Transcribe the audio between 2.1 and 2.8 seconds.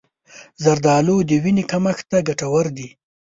ته ګټور